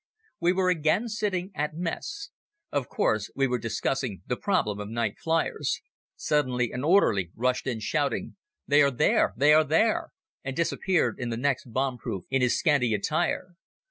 We 0.39 0.51
were 0.51 0.71
again 0.71 1.09
sitting 1.09 1.51
at 1.53 1.75
mess. 1.75 2.31
Of 2.71 2.89
course 2.89 3.29
we 3.35 3.45
were 3.45 3.59
discussing 3.59 4.23
the 4.25 4.35
problem 4.35 4.79
of 4.79 4.89
night 4.89 5.19
fliers. 5.23 5.79
Suddenly 6.15 6.71
an 6.71 6.83
orderly 6.83 7.29
rushed 7.35 7.67
in 7.67 7.81
shouting: 7.81 8.35
"They 8.65 8.81
are 8.81 8.89
there! 8.89 9.35
They 9.37 9.53
are 9.53 9.63
there!" 9.63 10.09
and 10.43 10.55
disappeared 10.55 11.17
in 11.19 11.29
the 11.29 11.37
next 11.37 11.71
bomb 11.71 11.99
proof 11.99 12.23
in 12.31 12.41
his 12.41 12.57
scanty 12.57 12.95
attire. 12.95 13.53